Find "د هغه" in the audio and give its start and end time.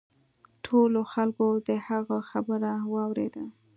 1.67-2.17